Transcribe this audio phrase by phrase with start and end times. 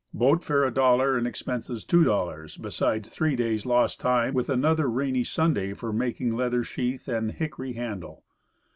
[0.15, 5.73] Boat fare $1.00, and expenses $2.00, besides three days lost time, with another rainy Sunday
[5.73, 8.23] for making leather sheath and hickory handle.